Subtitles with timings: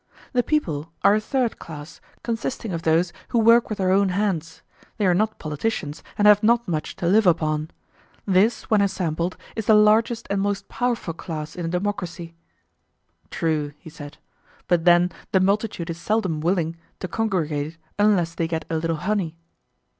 [0.33, 4.63] The people are a third class, consisting of those who work with their own hands;
[4.97, 7.69] they are not politicians, and have not much to live upon.
[8.25, 12.33] This, when assembled, is the largest and most powerful class in a democracy.
[13.29, 14.17] True, he said;
[14.67, 19.37] but then the multitude is seldom willing to congregate unless they get a little honey.